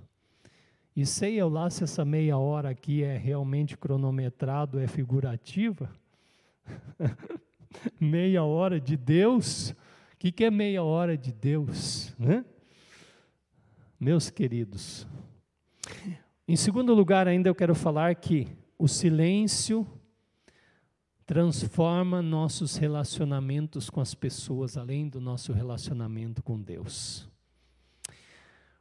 [0.95, 5.91] E sei eu lá se essa meia hora aqui é realmente cronometrado, é figurativa.
[7.99, 9.71] meia hora de Deus.
[9.71, 9.77] O
[10.19, 12.15] que, que é meia hora de Deus?
[12.19, 12.45] Né?
[14.03, 15.07] meus queridos.
[16.49, 19.87] Em segundo lugar, ainda eu quero falar que o silêncio
[21.25, 27.31] transforma nossos relacionamentos com as pessoas, além do nosso relacionamento com Deus.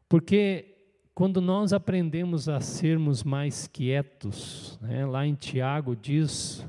[0.10, 0.71] Porque
[1.14, 6.66] quando nós aprendemos a sermos mais quietos, né, lá em Tiago diz: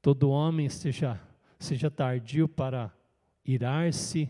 [0.00, 1.20] todo homem seja,
[1.58, 2.92] seja tardio para
[3.44, 4.28] irar-se,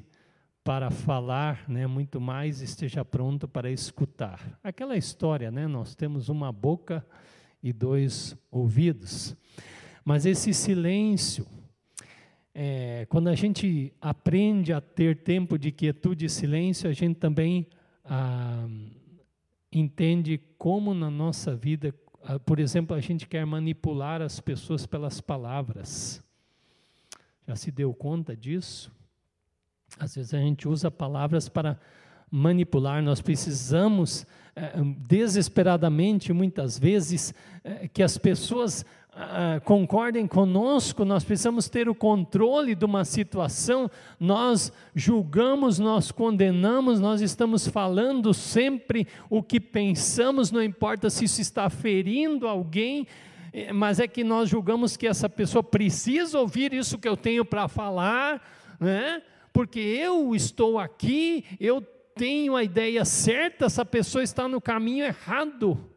[0.65, 4.59] para falar, né, muito mais esteja pronto para escutar.
[4.65, 7.07] Aquela história, né, nós temos uma boca
[7.63, 9.37] e dois ouvidos.
[10.05, 11.47] Mas esse silêncio,
[12.55, 17.67] é, quando a gente aprende a ter tempo de quietude e silêncio, a gente também
[18.05, 18.67] ah,
[19.79, 25.21] entende como na nossa vida, ah, por exemplo, a gente quer manipular as pessoas pelas
[25.21, 26.23] palavras.
[27.47, 28.91] Já se deu conta disso?
[29.99, 31.79] Às vezes a gente usa palavras para
[32.31, 34.73] manipular, nós precisamos eh,
[35.07, 38.85] desesperadamente, muitas vezes, eh, que as pessoas
[39.19, 47.01] ah, concordem conosco, nós precisamos ter o controle de uma situação, nós julgamos, nós condenamos,
[47.01, 53.07] nós estamos falando sempre o que pensamos, não importa se isso está ferindo alguém,
[53.55, 57.43] eh, mas é que nós julgamos que essa pessoa precisa ouvir isso que eu tenho
[57.43, 58.47] para falar,
[58.79, 59.23] né?
[59.51, 61.81] porque eu estou aqui, eu
[62.15, 65.96] tenho a ideia certa, essa pessoa está no caminho errado.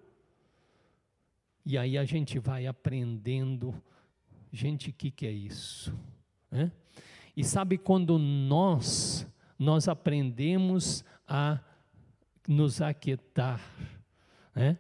[1.70, 3.76] E aí a gente vai aprendendo,
[4.52, 5.94] gente, o que, que é isso?
[6.52, 6.72] É?
[7.38, 9.28] E sabe quando nós,
[9.60, 11.60] nós aprendemos a
[12.48, 13.62] nos aquietar,
[14.56, 14.78] é?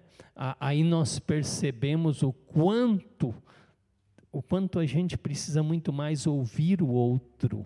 [0.60, 3.36] aí nós percebemos o quanto,
[4.32, 7.64] o quanto a gente precisa muito mais ouvir o outro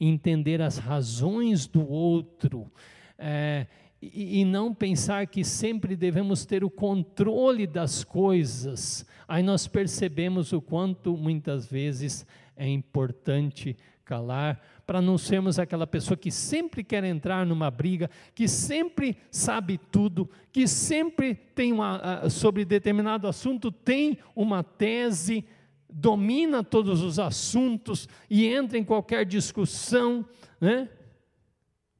[0.00, 2.72] entender as razões do outro,
[3.18, 3.66] é,
[4.12, 9.06] e, não pensar que sempre devemos ter o controle das coisas.
[9.26, 16.16] Aí nós percebemos o quanto muitas vezes é importante calar, para não sermos aquela pessoa
[16.16, 22.64] que sempre quer entrar numa briga, que sempre sabe tudo, que sempre tem uma, sobre
[22.64, 25.44] determinado assunto tem uma tese,
[25.88, 30.26] domina todos os assuntos e entra em qualquer discussão,
[30.60, 30.88] né?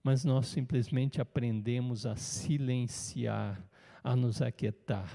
[0.05, 3.61] Mas nós simplesmente aprendemos a silenciar,
[4.05, 5.11] a nos aquietar.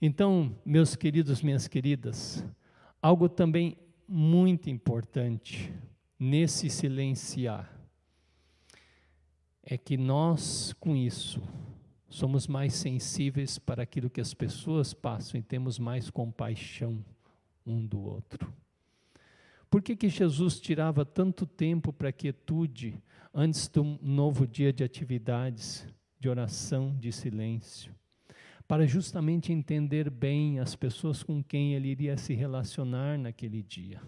[0.00, 2.44] Então, meus queridos, minhas queridas,
[3.02, 5.72] algo também muito importante
[6.18, 7.76] nesse silenciar
[9.62, 11.42] é que nós, com isso,
[12.08, 17.04] somos mais sensíveis para aquilo que as pessoas passam e temos mais compaixão
[17.66, 18.52] um do outro.
[19.76, 22.98] Por que, que Jesus tirava tanto tempo para quietude
[23.34, 25.86] antes de um novo dia de atividades,
[26.18, 27.94] de oração, de silêncio?
[28.66, 34.00] Para justamente entender bem as pessoas com quem ele iria se relacionar naquele dia.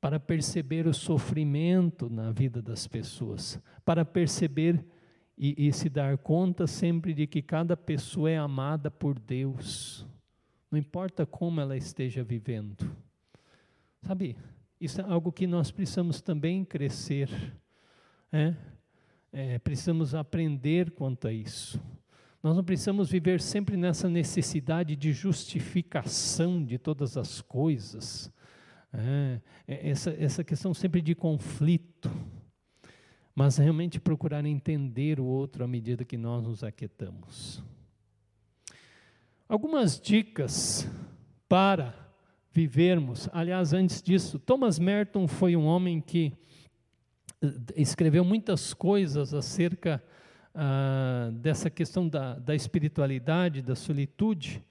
[0.00, 3.62] Para perceber o sofrimento na vida das pessoas.
[3.84, 4.84] Para perceber
[5.38, 10.04] e, e se dar conta sempre de que cada pessoa é amada por Deus
[10.70, 12.96] não importa como ela esteja vivendo.
[14.06, 14.36] Sabe,
[14.80, 17.28] isso é algo que nós precisamos também crescer,
[18.32, 18.54] é?
[19.32, 21.80] É, precisamos aprender quanto a isso.
[22.42, 28.32] Nós não precisamos viver sempre nessa necessidade de justificação de todas as coisas,
[28.92, 32.10] é, é essa, essa questão sempre de conflito,
[33.34, 37.62] mas realmente procurar entender o outro à medida que nós nos aquietamos.
[39.48, 40.88] Algumas dicas
[41.48, 42.09] para
[42.52, 43.28] vivermos.
[43.32, 46.32] Aliás, antes disso, Thomas Merton foi um homem que
[47.42, 50.02] eh, escreveu muitas coisas acerca
[50.54, 54.64] ah, dessa questão da, da espiritualidade, da solitude.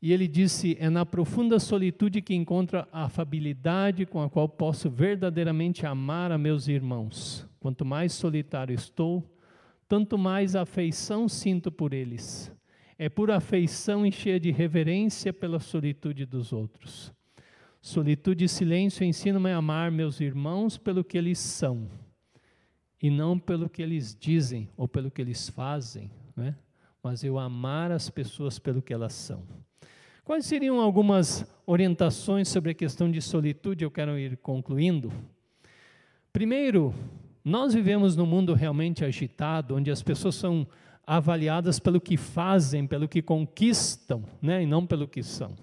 [0.00, 4.88] E ele disse: É na profunda solitude que encontro a afabilidade com a qual posso
[4.88, 7.46] verdadeiramente amar a meus irmãos.
[7.60, 9.22] Quanto mais solitário estou,
[9.86, 12.50] tanto mais afeição sinto por eles
[13.00, 17.10] é por afeição e cheia de reverência pela solitude dos outros.
[17.80, 21.88] Solitude e silêncio ensinam-me a amar meus irmãos pelo que eles são,
[23.00, 26.54] e não pelo que eles dizem ou pelo que eles fazem, né?
[27.02, 29.44] mas eu amar as pessoas pelo que elas são.
[30.22, 33.82] Quais seriam algumas orientações sobre a questão de solitude?
[33.82, 35.10] Eu quero ir concluindo.
[36.34, 36.94] Primeiro,
[37.42, 40.68] nós vivemos num mundo realmente agitado, onde as pessoas são
[41.06, 45.56] avaliadas pelo que fazem, pelo que conquistam, né, e não pelo que são.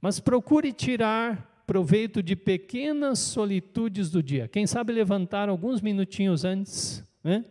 [0.00, 4.48] Mas procure tirar proveito de pequenas solitudes do dia.
[4.48, 7.44] Quem sabe levantar alguns minutinhos antes né?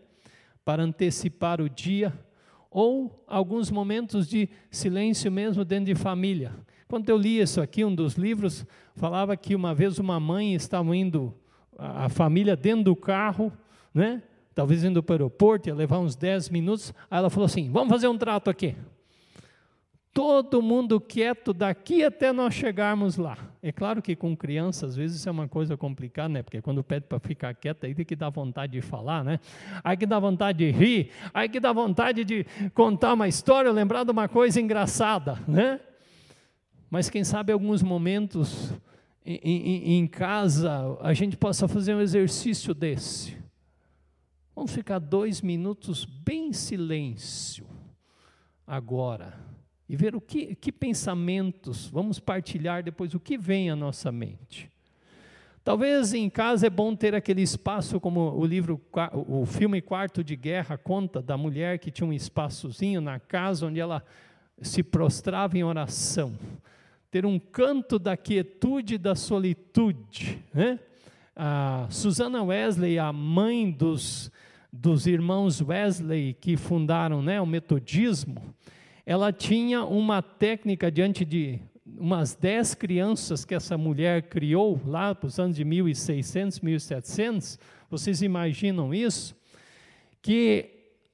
[0.66, 2.14] para antecipar o dia,
[2.70, 6.52] ou alguns momentos de silêncio mesmo dentro de família.
[6.88, 8.66] Quando eu li isso aqui, um dos livros
[8.96, 11.34] falava que uma vez uma mãe estava indo,
[11.78, 13.52] a família dentro do carro,
[13.94, 14.22] né?
[14.60, 17.90] Talvez indo para o aeroporto, ia levar uns 10 minutos, aí ela falou assim, vamos
[17.90, 18.76] fazer um trato aqui
[20.14, 23.38] todo mundo quieto daqui até nós chegarmos lá.
[23.64, 26.44] É claro que com criança, às vezes, isso é uma coisa complicada, né?
[26.44, 29.40] Porque quando pede para ficar quieto, aí tem que dar vontade de falar, né?
[29.82, 34.04] Aí que dá vontade de rir, aí que dá vontade de contar uma história, lembrar
[34.04, 35.80] de uma coisa engraçada, né?
[36.90, 38.74] Mas quem sabe alguns momentos
[39.26, 43.38] em, em, em casa a gente possa fazer um exercício desse.
[44.60, 47.66] Vamos ficar dois minutos bem em silêncio
[48.68, 49.40] agora
[49.88, 54.70] e ver o que, que pensamentos vamos partilhar depois, o que vem à nossa mente.
[55.64, 58.82] Talvez em casa é bom ter aquele espaço, como o livro,
[59.30, 63.80] o filme Quarto de Guerra conta da mulher que tinha um espaçozinho na casa onde
[63.80, 64.04] ela
[64.62, 66.38] se prostrava em oração.
[67.10, 70.44] Ter um canto da quietude e da solitude.
[70.54, 70.78] Né?
[71.34, 74.30] A Susana Wesley, a mãe dos,
[74.72, 78.42] dos irmãos Wesley que fundaram né, o metodismo,
[79.06, 81.60] ela tinha uma técnica diante de
[81.98, 87.60] umas dez crianças que essa mulher criou lá para os anos de 1600, 1700,
[87.90, 89.36] vocês imaginam isso?
[90.22, 90.70] Que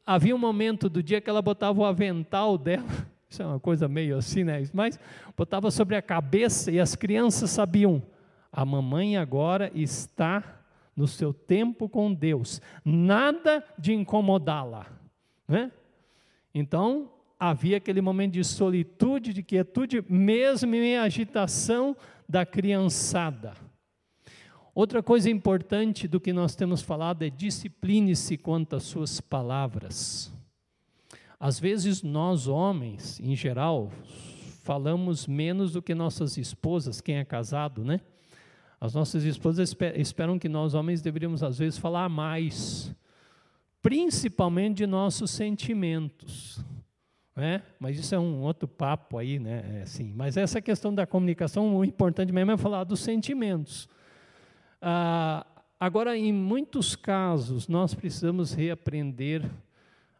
[0.05, 2.85] havia um momento do dia que ela botava o avental dela,
[3.29, 4.61] isso é uma coisa meio assim, né?
[4.73, 4.99] Mas
[5.35, 8.03] botava sobre a cabeça e as crianças sabiam,
[8.51, 10.61] a mamãe agora está
[10.95, 14.87] no seu tempo com Deus, nada de incomodá-la,
[15.47, 15.71] né?
[16.53, 21.95] Então, havia aquele momento de solitude, de quietude, mesmo em agitação
[22.27, 23.53] da criançada.
[24.73, 30.31] Outra coisa importante do que nós temos falado é discipline-se quanto às suas palavras.
[31.39, 33.91] Às vezes nós homens, em geral,
[34.63, 38.01] falamos menos do que nossas esposas, quem é casado, né?
[38.85, 42.95] As nossas esposas esperam que nós homens deveríamos às vezes falar mais,
[43.81, 46.63] principalmente de nossos sentimentos.
[47.35, 47.63] Né?
[47.79, 49.79] Mas isso é um outro papo aí, né?
[49.79, 53.89] É assim, mas essa questão da comunicação, o importante mesmo é falar dos sentimentos.
[54.79, 55.45] Ah,
[55.79, 59.49] agora, em muitos casos, nós precisamos reaprender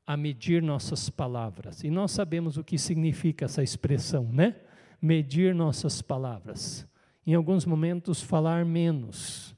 [0.07, 1.83] a medir nossas palavras.
[1.83, 4.55] E nós sabemos o que significa essa expressão, né?
[4.99, 6.87] Medir nossas palavras.
[7.25, 9.55] Em alguns momentos, falar menos.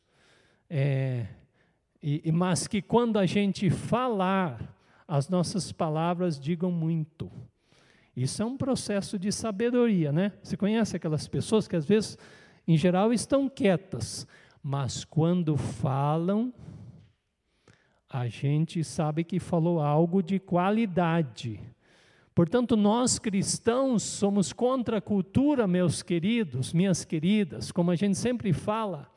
[0.69, 1.27] É,
[2.01, 4.75] e, mas que quando a gente falar,
[5.07, 7.31] as nossas palavras digam muito.
[8.15, 10.33] Isso é um processo de sabedoria, né?
[10.41, 12.17] Você conhece aquelas pessoas que às vezes,
[12.67, 14.27] em geral, estão quietas,
[14.61, 16.53] mas quando falam,
[18.09, 21.59] a gente sabe que falou algo de qualidade.
[22.37, 28.53] Portanto, nós cristãos somos contra a cultura, meus queridos, minhas queridas, como a gente sempre
[28.53, 29.09] fala,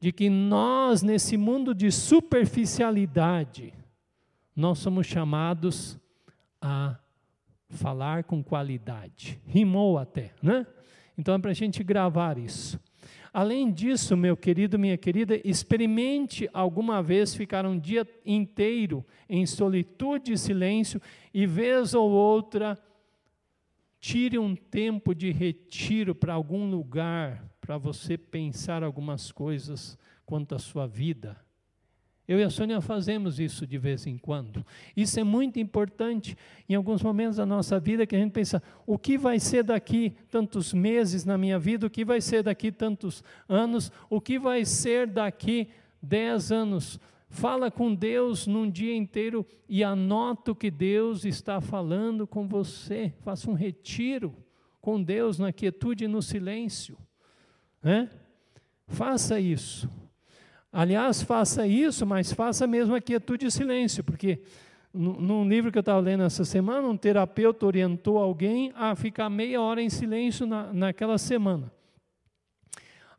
[0.00, 3.72] de que nós, nesse mundo de superficialidade,
[4.56, 5.96] nós somos chamados
[6.60, 6.98] a
[7.68, 9.40] falar com qualidade.
[9.46, 10.66] Rimou até, né?
[11.16, 12.76] Então é para a gente gravar isso.
[13.32, 20.32] Além disso, meu querido, minha querida, experimente alguma vez ficar um dia inteiro em solitude
[20.32, 21.00] e silêncio
[21.32, 22.78] e, vez ou outra,
[23.98, 30.58] tire um tempo de retiro para algum lugar para você pensar algumas coisas quanto à
[30.58, 31.40] sua vida
[32.26, 34.64] eu e a Sônia fazemos isso de vez em quando.
[34.96, 36.36] Isso é muito importante
[36.68, 40.14] em alguns momentos da nossa vida que a gente pensa: o que vai ser daqui
[40.30, 41.86] tantos meses na minha vida?
[41.86, 43.90] O que vai ser daqui tantos anos?
[44.08, 45.68] O que vai ser daqui
[46.00, 47.00] dez anos?
[47.28, 53.12] Fala com Deus num dia inteiro e anota o que Deus está falando com você.
[53.22, 54.36] Faça um retiro
[54.82, 56.96] com Deus na quietude e no silêncio.
[57.82, 58.10] Né?
[58.86, 59.88] Faça isso.
[60.72, 64.40] Aliás, faça isso, mas faça mesmo a quietude e silêncio, porque
[64.94, 69.60] num livro que eu estava lendo essa semana, um terapeuta orientou alguém a ficar meia
[69.60, 71.70] hora em silêncio na, naquela semana.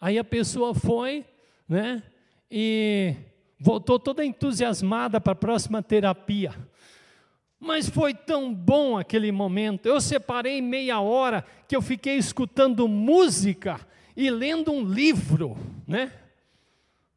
[0.02, 1.26] Aí a pessoa foi,
[1.70, 2.02] né,
[2.50, 3.16] e
[3.60, 6.54] voltou toda entusiasmada para a próxima terapia.
[7.60, 9.86] Mas foi tão bom aquele momento.
[9.86, 13.80] Eu separei meia hora que eu fiquei escutando música
[14.18, 15.56] e lendo um livro,
[15.88, 16.12] né?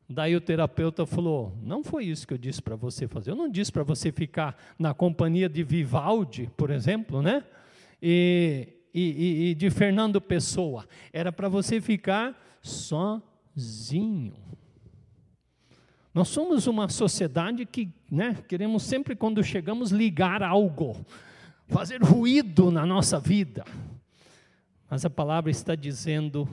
[0.09, 3.33] Daí o terapeuta falou: Não foi isso que eu disse para você fazer.
[3.33, 7.43] Eu não disse para você ficar na companhia de Vivaldi, por exemplo, né?
[8.01, 10.87] E, e, e de Fernando Pessoa.
[11.13, 14.35] Era para você ficar sozinho.
[16.15, 21.05] Nós somos uma sociedade que né, queremos sempre, quando chegamos, ligar algo,
[21.69, 23.65] fazer ruído na nossa vida.
[24.89, 26.49] Mas a palavra está dizendo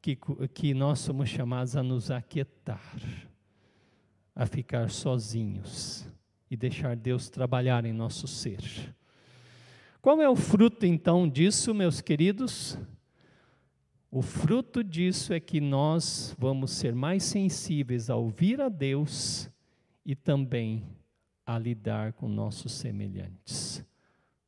[0.00, 0.18] que,
[0.52, 2.96] que nós somos chamados a nos aquietar,
[4.34, 6.08] a ficar sozinhos
[6.50, 8.60] e deixar Deus trabalhar em nosso ser.
[10.00, 12.78] Qual é o fruto então disso, meus queridos?
[14.10, 19.48] O fruto disso é que nós vamos ser mais sensíveis a ouvir a Deus
[20.04, 20.82] e também
[21.46, 23.84] a lidar com nossos semelhantes.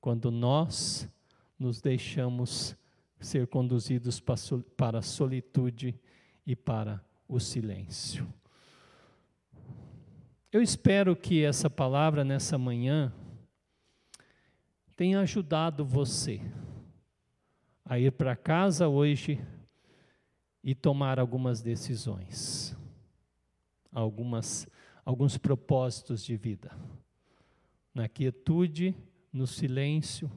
[0.00, 1.08] Quando nós
[1.58, 2.76] nos deixamos
[3.22, 4.20] ser conduzidos
[4.76, 5.98] para a solitude
[6.46, 8.26] e para o silêncio.
[10.50, 13.12] Eu espero que essa palavra nessa manhã
[14.94, 16.40] tenha ajudado você
[17.84, 19.40] a ir para casa hoje
[20.62, 22.76] e tomar algumas decisões,
[23.90, 24.66] algumas,
[25.04, 26.70] alguns propósitos de vida,
[27.94, 28.94] na quietude,
[29.32, 30.30] no silêncio,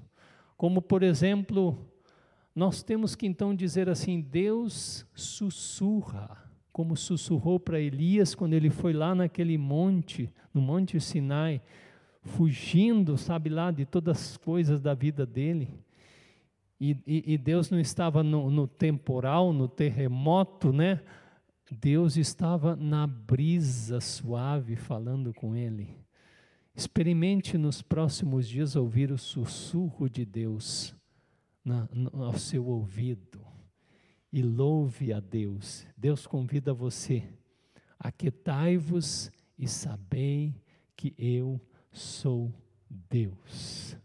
[0.55, 1.77] como por exemplo,
[2.56, 6.41] nós temos que então dizer assim: Deus sussurra,
[6.72, 11.62] como sussurrou para Elias quando ele foi lá naquele monte, no Monte Sinai,
[12.22, 15.70] fugindo, sabe lá, de todas as coisas da vida dele.
[16.80, 21.01] E, e, e Deus não estava no, no temporal, no terremoto, né?
[21.70, 25.97] Deus estava na brisa suave falando com ele.
[26.76, 30.95] Experimente nos próximos dias ouvir o sussurro de Deus
[31.66, 33.43] na, no, ao seu ouvido
[34.32, 35.88] e louve a Deus.
[35.97, 37.28] Deus convida você:
[37.97, 40.53] aquietai-vos e sabei
[40.95, 41.59] que eu
[41.91, 42.53] sou
[42.89, 43.97] Deus.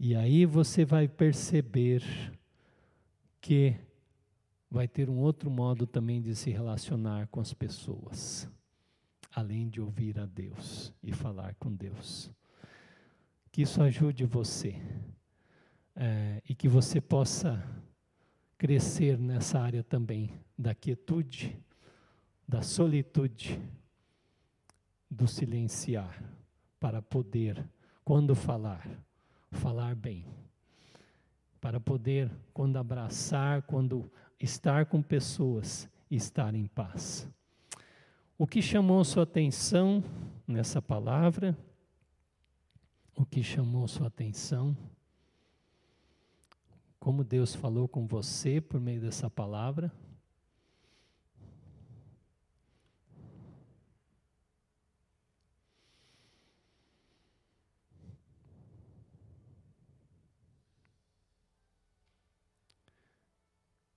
[0.00, 2.02] E aí você vai perceber
[3.40, 3.76] que
[4.70, 8.48] vai ter um outro modo também de se relacionar com as pessoas,
[9.32, 12.30] além de ouvir a Deus e falar com Deus.
[13.50, 14.80] Que isso ajude você
[16.00, 17.60] é, e que você possa
[18.56, 21.60] crescer nessa área também da quietude,
[22.46, 23.60] da solitude,
[25.10, 26.22] do silenciar,
[26.78, 27.68] para poder,
[28.04, 28.88] quando falar,
[29.50, 30.24] falar bem.
[31.60, 37.28] Para poder, quando abraçar, quando estar com pessoas, estar em paz.
[38.38, 40.04] O que chamou sua atenção
[40.46, 41.58] nessa palavra?
[43.16, 44.76] O que chamou sua atenção?
[47.08, 49.90] Como Deus falou com você por meio dessa palavra?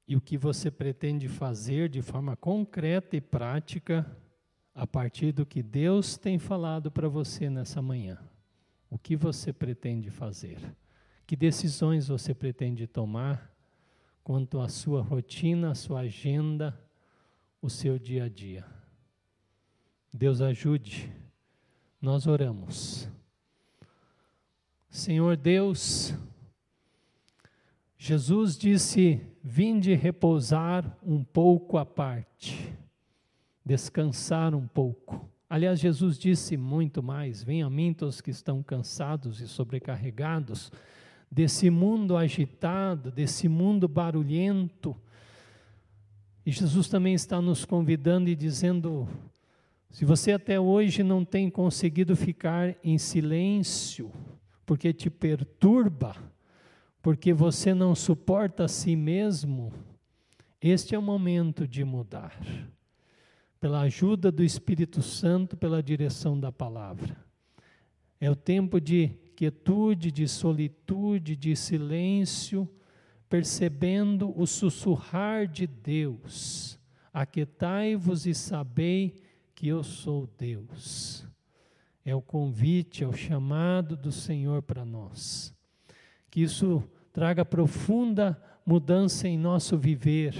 [0.07, 4.09] e o que você pretende fazer de forma concreta e prática
[4.73, 8.17] a partir do que Deus tem falado para você nessa manhã.
[8.89, 10.57] O que você pretende fazer?
[11.31, 13.55] Que decisões você pretende tomar
[14.21, 16.77] quanto à sua rotina, à sua agenda,
[17.61, 18.65] o seu dia a dia?
[20.13, 21.09] Deus ajude.
[22.01, 23.07] Nós oramos.
[24.89, 26.13] Senhor Deus,
[27.97, 32.75] Jesus disse: Vinde repousar um pouco à parte,
[33.65, 35.29] descansar um pouco.
[35.49, 40.69] Aliás, Jesus disse muito mais: Venha a mim todos que estão cansados e sobrecarregados
[41.31, 44.95] desse mundo agitado, desse mundo barulhento.
[46.45, 49.07] E Jesus também está nos convidando e dizendo:
[49.89, 54.11] se você até hoje não tem conseguido ficar em silêncio,
[54.65, 56.15] porque te perturba,
[57.01, 59.71] porque você não suporta a si mesmo,
[60.61, 62.37] este é o momento de mudar.
[63.59, 67.15] Pela ajuda do Espírito Santo, pela direção da palavra.
[68.19, 69.11] É o tempo de
[69.41, 72.69] quietude, de solitude, de silêncio,
[73.27, 76.79] percebendo o sussurrar de Deus.
[77.11, 79.15] Aquietai-vos e sabei
[79.55, 81.25] que eu sou Deus.
[82.05, 85.51] É o convite, é o chamado do Senhor para nós
[86.31, 86.81] que isso
[87.11, 90.33] traga profunda mudança em nosso viver,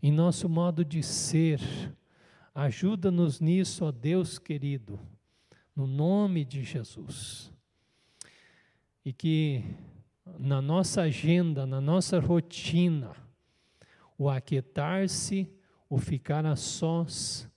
[0.00, 1.60] em nosso modo de ser.
[2.54, 5.00] Ajuda-nos nisso, ó Deus querido,
[5.74, 7.49] no nome de Jesus.
[9.04, 9.64] E que
[10.38, 13.12] na nossa agenda, na nossa rotina,
[14.18, 15.50] o aquietar-se,
[15.88, 17.48] o ficar a sós,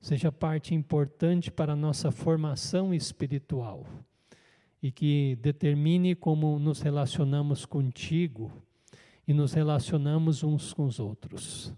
[0.00, 3.86] seja parte importante para a nossa formação espiritual
[4.82, 8.50] e que determine como nos relacionamos contigo
[9.28, 11.74] e nos relacionamos uns com os outros.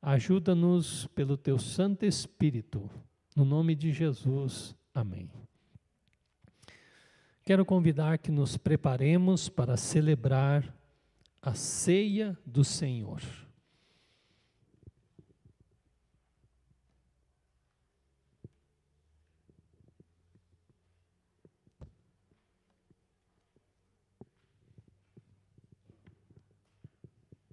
[0.00, 2.90] Ajuda-nos pelo teu Santo Espírito
[3.36, 5.41] No nome de Jesus, amém.
[7.44, 10.72] Quero convidar que nos preparemos para celebrar
[11.40, 13.20] a ceia do Senhor.